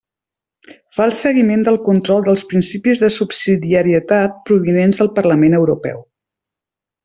[0.99, 6.05] Fa el seguiment del control dels principis de subsidiarietat provinents del Parlament Europeu.